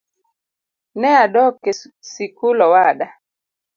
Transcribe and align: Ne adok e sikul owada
Ne 0.99 1.09
adok 1.23 1.57
e 1.71 1.73
sikul 2.11 2.59
owada 2.67 3.07